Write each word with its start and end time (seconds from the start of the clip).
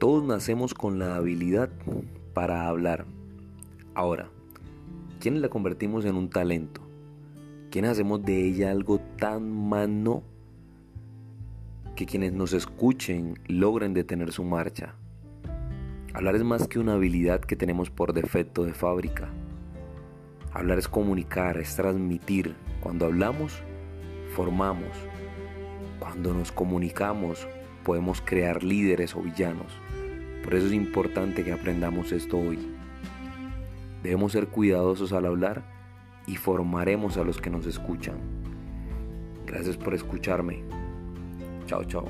Todos 0.00 0.24
nacemos 0.24 0.72
con 0.72 0.98
la 0.98 1.16
habilidad 1.16 1.68
para 2.32 2.68
hablar. 2.68 3.04
Ahora, 3.94 4.30
¿quiénes 5.20 5.42
la 5.42 5.50
convertimos 5.50 6.06
en 6.06 6.14
un 6.14 6.30
talento? 6.30 6.80
¿Quiénes 7.70 7.90
hacemos 7.90 8.24
de 8.24 8.46
ella 8.46 8.70
algo 8.70 8.98
tan 9.18 9.50
mano 9.52 10.22
que 11.96 12.06
quienes 12.06 12.32
nos 12.32 12.54
escuchen 12.54 13.38
logren 13.46 13.92
detener 13.92 14.32
su 14.32 14.42
marcha? 14.42 14.94
Hablar 16.14 16.34
es 16.36 16.44
más 16.44 16.66
que 16.66 16.78
una 16.78 16.94
habilidad 16.94 17.40
que 17.40 17.54
tenemos 17.54 17.90
por 17.90 18.14
defecto 18.14 18.64
de 18.64 18.72
fábrica. 18.72 19.28
Hablar 20.54 20.78
es 20.78 20.88
comunicar, 20.88 21.58
es 21.58 21.76
transmitir. 21.76 22.56
Cuando 22.80 23.04
hablamos, 23.04 23.62
formamos. 24.34 24.96
Cuando 25.98 26.32
nos 26.32 26.52
comunicamos, 26.52 27.46
podemos 27.84 28.20
crear 28.20 28.62
líderes 28.62 29.14
o 29.14 29.22
villanos. 29.22 29.72
Por 30.44 30.54
eso 30.54 30.66
es 30.66 30.72
importante 30.72 31.44
que 31.44 31.52
aprendamos 31.52 32.12
esto 32.12 32.38
hoy. 32.38 32.58
Debemos 34.02 34.32
ser 34.32 34.48
cuidadosos 34.48 35.12
al 35.12 35.26
hablar 35.26 35.62
y 36.26 36.36
formaremos 36.36 37.16
a 37.16 37.24
los 37.24 37.40
que 37.40 37.50
nos 37.50 37.66
escuchan. 37.66 38.16
Gracias 39.46 39.76
por 39.76 39.94
escucharme. 39.94 40.62
Chao, 41.66 41.84
chao. 41.84 42.08